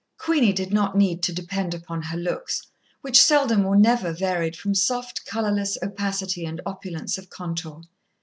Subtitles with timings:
[0.17, 2.65] Queenie did not need to depend upon her looks,
[3.01, 7.83] which seldom or never varied from soft, colourless opacity and opulence of contour.